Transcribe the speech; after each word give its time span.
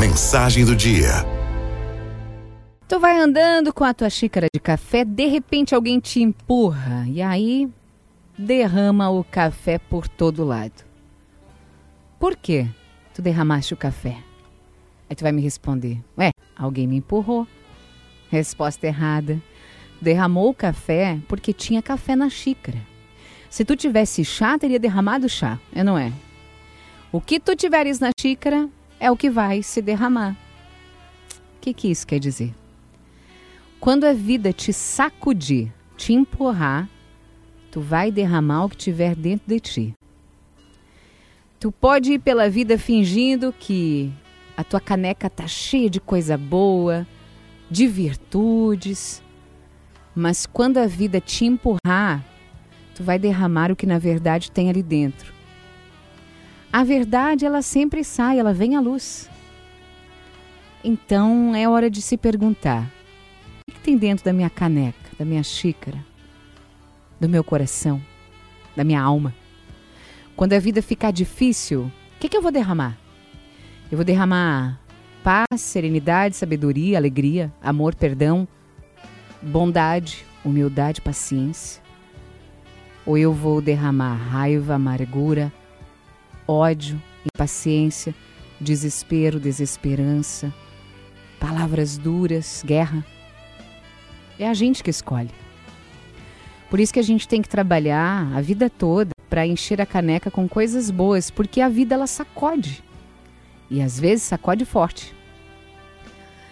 Mensagem 0.00 0.64
do 0.64 0.74
dia. 0.74 1.10
Tu 2.88 2.98
vai 2.98 3.18
andando 3.18 3.70
com 3.70 3.84
a 3.84 3.92
tua 3.92 4.08
xícara 4.08 4.46
de 4.50 4.58
café, 4.58 5.04
de 5.04 5.26
repente 5.26 5.74
alguém 5.74 6.00
te 6.00 6.22
empurra 6.22 7.04
e 7.06 7.20
aí 7.20 7.68
derrama 8.38 9.10
o 9.10 9.22
café 9.22 9.76
por 9.76 10.08
todo 10.08 10.42
lado. 10.42 10.86
Por 12.18 12.34
quê? 12.34 12.66
Tu 13.12 13.20
derramaste 13.20 13.74
o 13.74 13.76
café. 13.76 14.16
Aí 15.06 15.14
tu 15.14 15.22
vai 15.22 15.32
me 15.32 15.42
responder: 15.42 16.02
Ué, 16.16 16.30
alguém 16.56 16.86
me 16.86 16.96
empurrou. 16.96 17.46
Resposta 18.30 18.86
errada. 18.86 19.38
Derramou 20.00 20.48
o 20.48 20.54
café 20.54 21.20
porque 21.28 21.52
tinha 21.52 21.82
café 21.82 22.16
na 22.16 22.30
xícara. 22.30 22.78
Se 23.50 23.66
tu 23.66 23.76
tivesse 23.76 24.24
chá, 24.24 24.58
teria 24.58 24.78
derramado 24.78 25.28
chá, 25.28 25.58
é 25.74 25.84
não 25.84 25.98
é? 25.98 26.10
O 27.12 27.20
que 27.20 27.38
tu 27.38 27.54
tiveres 27.54 28.00
na 28.00 28.12
xícara 28.18 28.66
é 29.00 29.10
o 29.10 29.16
que 29.16 29.30
vai 29.30 29.62
se 29.62 29.80
derramar. 29.80 30.36
O 31.56 31.60
que, 31.60 31.72
que 31.72 31.90
isso 31.90 32.06
quer 32.06 32.20
dizer? 32.20 32.54
Quando 33.80 34.04
a 34.04 34.12
vida 34.12 34.52
te 34.52 34.72
sacudir, 34.74 35.72
te 35.96 36.12
empurrar, 36.12 36.88
tu 37.70 37.80
vai 37.80 38.12
derramar 38.12 38.66
o 38.66 38.68
que 38.68 38.76
tiver 38.76 39.16
dentro 39.16 39.48
de 39.48 39.58
ti. 39.58 39.94
Tu 41.58 41.72
pode 41.72 42.12
ir 42.12 42.18
pela 42.18 42.48
vida 42.48 42.78
fingindo 42.78 43.52
que 43.58 44.12
a 44.56 44.62
tua 44.62 44.80
caneca 44.80 45.30
tá 45.30 45.46
cheia 45.46 45.88
de 45.88 46.00
coisa 46.00 46.36
boa, 46.36 47.06
de 47.70 47.86
virtudes, 47.86 49.22
mas 50.14 50.44
quando 50.44 50.78
a 50.78 50.86
vida 50.86 51.20
te 51.20 51.46
empurrar, 51.46 52.24
tu 52.94 53.02
vai 53.02 53.18
derramar 53.18 53.70
o 53.70 53.76
que 53.76 53.86
na 53.86 53.98
verdade 53.98 54.50
tem 54.50 54.68
ali 54.68 54.82
dentro. 54.82 55.39
A 56.72 56.84
verdade, 56.84 57.44
ela 57.44 57.62
sempre 57.62 58.04
sai, 58.04 58.38
ela 58.38 58.52
vem 58.52 58.76
à 58.76 58.80
luz. 58.80 59.28
Então 60.84 61.54
é 61.54 61.68
hora 61.68 61.90
de 61.90 62.00
se 62.00 62.16
perguntar: 62.16 62.88
o 63.68 63.72
que 63.72 63.80
tem 63.80 63.96
dentro 63.96 64.24
da 64.24 64.32
minha 64.32 64.48
caneca, 64.48 65.10
da 65.18 65.24
minha 65.24 65.42
xícara, 65.42 65.98
do 67.18 67.28
meu 67.28 67.42
coração, 67.42 68.00
da 68.76 68.84
minha 68.84 69.02
alma? 69.02 69.34
Quando 70.36 70.52
a 70.52 70.58
vida 70.60 70.80
ficar 70.80 71.10
difícil, 71.10 71.82
o 71.82 72.18
que, 72.20 72.28
que 72.28 72.36
eu 72.36 72.42
vou 72.42 72.52
derramar? 72.52 72.96
Eu 73.90 73.98
vou 73.98 74.04
derramar 74.04 74.80
paz, 75.24 75.60
serenidade, 75.60 76.36
sabedoria, 76.36 76.96
alegria, 76.96 77.52
amor, 77.60 77.94
perdão, 77.96 78.46
bondade, 79.42 80.24
humildade, 80.44 81.00
paciência? 81.00 81.82
Ou 83.04 83.18
eu 83.18 83.32
vou 83.32 83.60
derramar 83.60 84.14
raiva, 84.14 84.74
amargura, 84.74 85.52
ódio, 86.50 87.00
impaciência, 87.32 88.12
desespero, 88.60 89.38
desesperança, 89.38 90.52
palavras 91.38 91.96
duras, 91.96 92.62
guerra? 92.66 93.04
É 94.38 94.48
a 94.48 94.54
gente 94.54 94.82
que 94.82 94.90
escolhe. 94.90 95.30
Por 96.68 96.80
isso 96.80 96.92
que 96.92 96.98
a 96.98 97.04
gente 97.04 97.28
tem 97.28 97.40
que 97.40 97.48
trabalhar 97.48 98.32
a 98.34 98.40
vida 98.40 98.68
toda 98.68 99.10
para 99.28 99.46
encher 99.46 99.80
a 99.80 99.86
caneca 99.86 100.30
com 100.30 100.48
coisas 100.48 100.90
boas, 100.90 101.30
porque 101.30 101.60
a 101.60 101.68
vida 101.68 101.94
ela 101.94 102.06
sacode. 102.06 102.82
E 103.70 103.80
às 103.80 103.98
vezes 103.98 104.24
sacode 104.24 104.64
forte. 104.64 105.14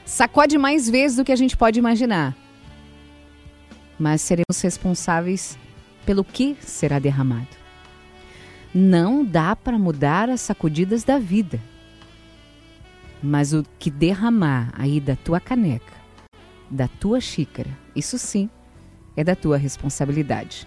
Sacode 0.05 0.57
mais 0.57 0.89
vezes 0.89 1.17
do 1.17 1.25
que 1.25 1.33
a 1.33 1.37
gente 1.37 1.57
pode 1.57 1.79
imaginar. 1.79 2.37
Mas 3.99 4.23
seremos 4.23 4.61
responsáveis 4.61 5.59
pelo 6.07 6.25
que 6.25 6.57
será 6.61 6.99
derramado. 7.01 7.68
Não 8.75 9.25
dá 9.25 9.57
para 9.57 9.79
mudar 9.79 10.29
as 10.29 10.41
sacudidas 10.41 11.05
da 11.05 11.19
vida. 11.19 11.61
Mas 13.23 13.53
o 13.53 13.65
que 13.79 13.91
derramar 13.91 14.71
aí 14.77 15.01
da 15.01 15.17
tua 15.17 15.41
caneca, 15.41 15.95
da 16.71 16.87
tua 16.87 17.21
xícara, 17.21 17.71
isso 17.97 18.19
sim 18.19 18.49
é 19.17 19.25
da 19.25 19.35
tua 19.35 19.57
responsabilidade. 19.57 20.67